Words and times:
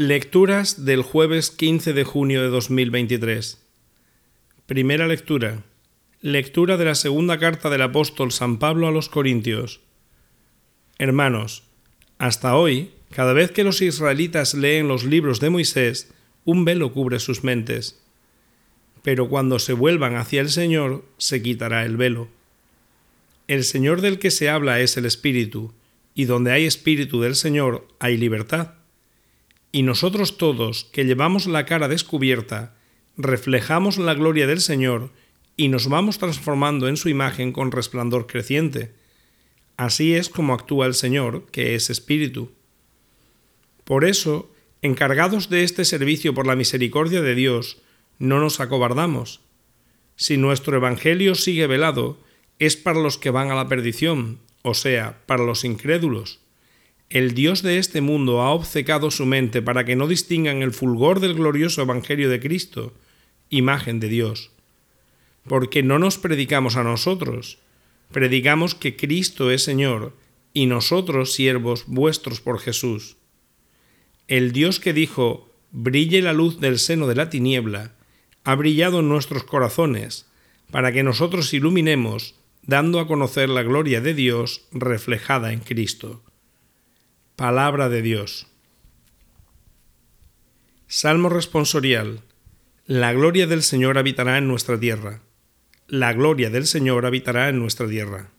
Lecturas 0.00 0.84
del 0.84 1.02
jueves 1.02 1.50
15 1.50 1.92
de 1.92 2.04
junio 2.04 2.40
de 2.40 2.50
2023. 2.50 3.60
Primera 4.64 5.08
lectura. 5.08 5.64
Lectura 6.20 6.76
de 6.76 6.84
la 6.84 6.94
segunda 6.94 7.40
carta 7.40 7.68
del 7.68 7.82
apóstol 7.82 8.30
San 8.30 8.60
Pablo 8.60 8.86
a 8.86 8.92
los 8.92 9.08
Corintios. 9.08 9.80
Hermanos, 10.98 11.64
hasta 12.18 12.54
hoy, 12.54 12.92
cada 13.10 13.32
vez 13.32 13.50
que 13.50 13.64
los 13.64 13.82
israelitas 13.82 14.54
leen 14.54 14.86
los 14.86 15.02
libros 15.02 15.40
de 15.40 15.50
Moisés, 15.50 16.14
un 16.44 16.64
velo 16.64 16.92
cubre 16.92 17.18
sus 17.18 17.42
mentes. 17.42 18.00
Pero 19.02 19.28
cuando 19.28 19.58
se 19.58 19.72
vuelvan 19.72 20.14
hacia 20.14 20.40
el 20.40 20.50
Señor, 20.50 21.04
se 21.16 21.42
quitará 21.42 21.84
el 21.84 21.96
velo. 21.96 22.28
El 23.48 23.64
Señor 23.64 24.00
del 24.00 24.20
que 24.20 24.30
se 24.30 24.48
habla 24.48 24.78
es 24.78 24.96
el 24.96 25.06
Espíritu, 25.06 25.72
y 26.14 26.26
donde 26.26 26.52
hay 26.52 26.66
Espíritu 26.66 27.20
del 27.20 27.34
Señor 27.34 27.88
hay 27.98 28.16
libertad. 28.16 28.78
Y 29.78 29.82
nosotros 29.82 30.38
todos, 30.38 30.86
que 30.90 31.04
llevamos 31.04 31.46
la 31.46 31.64
cara 31.64 31.86
descubierta, 31.86 32.74
reflejamos 33.16 33.96
la 33.96 34.12
gloria 34.14 34.48
del 34.48 34.60
Señor 34.60 35.12
y 35.56 35.68
nos 35.68 35.88
vamos 35.88 36.18
transformando 36.18 36.88
en 36.88 36.96
su 36.96 37.08
imagen 37.08 37.52
con 37.52 37.70
resplandor 37.70 38.26
creciente. 38.26 38.92
Así 39.76 40.14
es 40.14 40.30
como 40.30 40.52
actúa 40.52 40.86
el 40.86 40.94
Señor, 40.94 41.46
que 41.52 41.76
es 41.76 41.90
Espíritu. 41.90 42.50
Por 43.84 44.04
eso, 44.04 44.50
encargados 44.82 45.48
de 45.48 45.62
este 45.62 45.84
servicio 45.84 46.34
por 46.34 46.48
la 46.48 46.56
misericordia 46.56 47.22
de 47.22 47.36
Dios, 47.36 47.78
no 48.18 48.40
nos 48.40 48.58
acobardamos. 48.58 49.42
Si 50.16 50.38
nuestro 50.38 50.76
Evangelio 50.76 51.36
sigue 51.36 51.68
velado, 51.68 52.18
es 52.58 52.76
para 52.76 52.98
los 52.98 53.16
que 53.16 53.30
van 53.30 53.52
a 53.52 53.54
la 53.54 53.68
perdición, 53.68 54.40
o 54.62 54.74
sea, 54.74 55.20
para 55.26 55.44
los 55.44 55.64
incrédulos 55.64 56.40
el 57.10 57.32
Dios 57.32 57.62
de 57.62 57.78
este 57.78 58.02
mundo 58.02 58.42
ha 58.42 58.50
obcecado 58.50 59.10
su 59.10 59.24
mente 59.24 59.62
para 59.62 59.84
que 59.86 59.96
no 59.96 60.06
distingan 60.06 60.60
el 60.60 60.72
fulgor 60.72 61.20
del 61.20 61.34
glorioso 61.34 61.80
Evangelio 61.80 62.28
de 62.28 62.38
Cristo, 62.38 62.92
imagen 63.48 63.98
de 63.98 64.08
Dios. 64.08 64.50
Porque 65.44 65.82
no 65.82 65.98
nos 65.98 66.18
predicamos 66.18 66.76
a 66.76 66.84
nosotros, 66.84 67.60
predicamos 68.12 68.74
que 68.74 68.96
Cristo 68.96 69.50
es 69.50 69.64
Señor 69.64 70.14
y 70.52 70.66
nosotros 70.66 71.32
siervos 71.32 71.84
vuestros 71.86 72.42
por 72.42 72.58
Jesús. 72.58 73.16
El 74.26 74.52
Dios 74.52 74.78
que 74.78 74.92
dijo, 74.92 75.50
brille 75.70 76.20
la 76.20 76.34
luz 76.34 76.60
del 76.60 76.78
seno 76.78 77.06
de 77.06 77.14
la 77.14 77.30
tiniebla, 77.30 77.94
ha 78.44 78.54
brillado 78.54 79.00
en 79.00 79.08
nuestros 79.08 79.44
corazones, 79.44 80.26
para 80.70 80.92
que 80.92 81.02
nosotros 81.02 81.54
iluminemos, 81.54 82.34
dando 82.62 83.00
a 83.00 83.06
conocer 83.06 83.48
la 83.48 83.62
gloria 83.62 84.02
de 84.02 84.12
Dios 84.12 84.66
reflejada 84.72 85.54
en 85.54 85.60
Cristo. 85.60 86.22
Palabra 87.38 87.88
de 87.88 88.02
Dios. 88.02 88.48
Salmo 90.88 91.28
responsorial. 91.28 92.22
La 92.84 93.12
gloria 93.12 93.46
del 93.46 93.62
Señor 93.62 93.96
habitará 93.96 94.38
en 94.38 94.48
nuestra 94.48 94.80
tierra. 94.80 95.22
La 95.86 96.12
gloria 96.14 96.50
del 96.50 96.66
Señor 96.66 97.06
habitará 97.06 97.48
en 97.48 97.60
nuestra 97.60 97.86
tierra. 97.86 98.32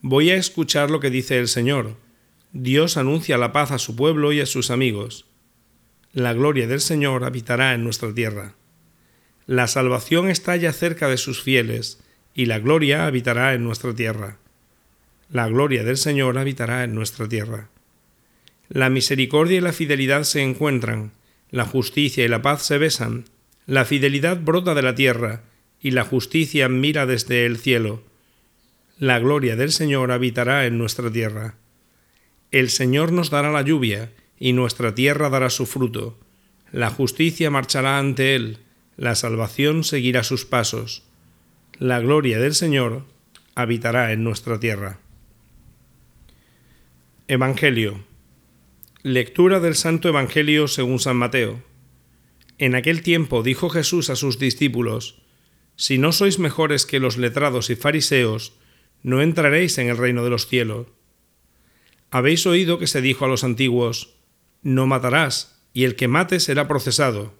Voy 0.00 0.30
a 0.30 0.36
escuchar 0.36 0.92
lo 0.92 1.00
que 1.00 1.10
dice 1.10 1.40
el 1.40 1.48
Señor. 1.48 1.96
Dios 2.52 2.98
anuncia 2.98 3.36
la 3.36 3.50
paz 3.50 3.72
a 3.72 3.80
su 3.80 3.96
pueblo 3.96 4.30
y 4.30 4.40
a 4.40 4.46
sus 4.46 4.70
amigos. 4.70 5.26
La 6.12 6.34
gloria 6.34 6.68
del 6.68 6.82
Señor 6.82 7.24
habitará 7.24 7.74
en 7.74 7.82
nuestra 7.82 8.14
tierra. 8.14 8.54
La 9.46 9.66
salvación 9.66 10.30
está 10.30 10.54
ya 10.54 10.72
cerca 10.72 11.08
de 11.08 11.16
sus 11.16 11.42
fieles, 11.42 12.00
y 12.32 12.46
la 12.46 12.60
gloria 12.60 13.06
habitará 13.06 13.54
en 13.54 13.64
nuestra 13.64 13.92
tierra. 13.92 14.38
La 15.30 15.48
gloria 15.48 15.82
del 15.82 15.96
Señor 15.96 16.38
habitará 16.38 16.84
en 16.84 16.94
nuestra 16.94 17.28
tierra. 17.28 17.70
La 18.68 18.88
misericordia 18.90 19.58
y 19.58 19.60
la 19.60 19.72
fidelidad 19.72 20.24
se 20.24 20.42
encuentran, 20.42 21.12
la 21.50 21.64
justicia 21.64 22.24
y 22.24 22.28
la 22.28 22.42
paz 22.42 22.62
se 22.62 22.78
besan, 22.78 23.24
la 23.66 23.84
fidelidad 23.84 24.40
brota 24.40 24.74
de 24.74 24.82
la 24.82 24.94
tierra, 24.94 25.42
y 25.80 25.90
la 25.90 26.04
justicia 26.04 26.68
mira 26.68 27.06
desde 27.06 27.44
el 27.44 27.58
cielo. 27.58 28.02
La 28.98 29.18
gloria 29.18 29.54
del 29.54 29.70
Señor 29.70 30.12
habitará 30.12 30.66
en 30.66 30.78
nuestra 30.78 31.10
tierra. 31.10 31.56
El 32.50 32.70
Señor 32.70 33.12
nos 33.12 33.30
dará 33.30 33.52
la 33.52 33.62
lluvia, 33.62 34.12
y 34.38 34.52
nuestra 34.52 34.94
tierra 34.94 35.28
dará 35.28 35.50
su 35.50 35.66
fruto. 35.66 36.18
La 36.72 36.90
justicia 36.90 37.50
marchará 37.50 37.98
ante 37.98 38.34
Él, 38.34 38.58
la 38.96 39.14
salvación 39.14 39.84
seguirá 39.84 40.22
sus 40.22 40.44
pasos. 40.44 41.02
La 41.78 42.00
gloria 42.00 42.38
del 42.38 42.54
Señor 42.54 43.04
habitará 43.54 44.12
en 44.12 44.24
nuestra 44.24 44.58
tierra. 44.58 44.98
Evangelio 47.28 48.04
Lectura 49.06 49.60
del 49.60 49.74
Santo 49.74 50.08
Evangelio 50.08 50.66
según 50.66 50.98
San 50.98 51.18
Mateo. 51.18 51.62
En 52.56 52.74
aquel 52.74 53.02
tiempo 53.02 53.42
dijo 53.42 53.68
Jesús 53.68 54.08
a 54.08 54.16
sus 54.16 54.38
discípulos, 54.38 55.20
Si 55.76 55.98
no 55.98 56.10
sois 56.10 56.38
mejores 56.38 56.86
que 56.86 57.00
los 57.00 57.18
letrados 57.18 57.68
y 57.68 57.76
fariseos, 57.76 58.54
no 59.02 59.20
entraréis 59.20 59.76
en 59.76 59.90
el 59.90 59.98
reino 59.98 60.24
de 60.24 60.30
los 60.30 60.46
cielos. 60.46 60.86
Habéis 62.10 62.46
oído 62.46 62.78
que 62.78 62.86
se 62.86 63.02
dijo 63.02 63.26
a 63.26 63.28
los 63.28 63.44
antiguos, 63.44 64.14
No 64.62 64.86
matarás, 64.86 65.60
y 65.74 65.84
el 65.84 65.96
que 65.96 66.08
mate 66.08 66.40
será 66.40 66.66
procesado. 66.66 67.34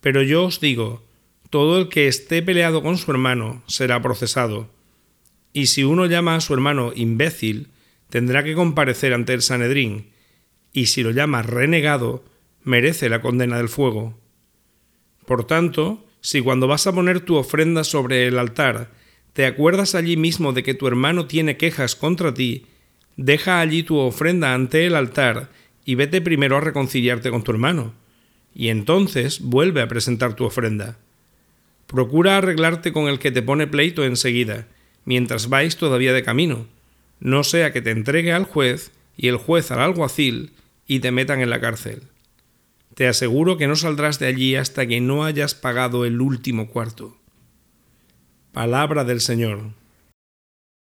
Pero 0.00 0.22
yo 0.22 0.46
os 0.46 0.58
digo, 0.58 1.06
todo 1.50 1.78
el 1.78 1.90
que 1.90 2.08
esté 2.08 2.40
peleado 2.40 2.82
con 2.82 2.96
su 2.96 3.10
hermano 3.10 3.62
será 3.66 4.00
procesado. 4.00 4.70
Y 5.52 5.66
si 5.66 5.84
uno 5.84 6.06
llama 6.06 6.36
a 6.36 6.40
su 6.40 6.54
hermano 6.54 6.92
imbécil, 6.96 7.68
tendrá 8.08 8.42
que 8.42 8.54
comparecer 8.54 9.12
ante 9.12 9.34
el 9.34 9.42
Sanedrín, 9.42 10.16
y 10.72 10.86
si 10.86 11.02
lo 11.02 11.10
llamas 11.10 11.46
renegado, 11.46 12.24
merece 12.62 13.08
la 13.08 13.20
condena 13.20 13.56
del 13.56 13.68
fuego. 13.68 14.18
Por 15.26 15.44
tanto, 15.44 16.04
si 16.20 16.40
cuando 16.40 16.66
vas 16.66 16.86
a 16.86 16.92
poner 16.92 17.20
tu 17.20 17.36
ofrenda 17.36 17.84
sobre 17.84 18.26
el 18.26 18.38
altar, 18.38 18.90
te 19.32 19.46
acuerdas 19.46 19.94
allí 19.94 20.16
mismo 20.16 20.52
de 20.52 20.62
que 20.62 20.74
tu 20.74 20.86
hermano 20.86 21.26
tiene 21.26 21.56
quejas 21.56 21.94
contra 21.94 22.34
ti, 22.34 22.66
deja 23.16 23.60
allí 23.60 23.82
tu 23.82 23.96
ofrenda 23.98 24.54
ante 24.54 24.86
el 24.86 24.94
altar 24.94 25.50
y 25.84 25.94
vete 25.94 26.20
primero 26.20 26.56
a 26.56 26.60
reconciliarte 26.60 27.30
con 27.30 27.44
tu 27.44 27.52
hermano, 27.52 27.94
y 28.54 28.68
entonces 28.68 29.40
vuelve 29.40 29.80
a 29.80 29.88
presentar 29.88 30.34
tu 30.34 30.44
ofrenda. 30.44 30.98
Procura 31.86 32.36
arreglarte 32.36 32.92
con 32.92 33.08
el 33.08 33.18
que 33.18 33.30
te 33.30 33.42
pone 33.42 33.66
pleito 33.66 34.04
enseguida, 34.04 34.66
mientras 35.04 35.48
vais 35.48 35.76
todavía 35.76 36.12
de 36.12 36.22
camino, 36.22 36.66
no 37.20 37.44
sea 37.44 37.72
que 37.72 37.80
te 37.80 37.90
entregue 37.90 38.32
al 38.32 38.44
juez 38.44 38.92
y 39.18 39.28
el 39.28 39.36
juez 39.36 39.70
al 39.70 39.80
alguacil 39.80 40.52
y 40.86 41.00
te 41.00 41.10
metan 41.10 41.40
en 41.40 41.50
la 41.50 41.60
cárcel. 41.60 42.04
Te 42.94 43.08
aseguro 43.08 43.58
que 43.58 43.66
no 43.66 43.76
saldrás 43.76 44.18
de 44.18 44.28
allí 44.28 44.54
hasta 44.54 44.86
que 44.86 45.00
no 45.00 45.24
hayas 45.24 45.54
pagado 45.54 46.06
el 46.06 46.20
último 46.20 46.68
cuarto. 46.70 47.18
Palabra 48.52 49.04
del 49.04 49.20
Señor. 49.20 49.72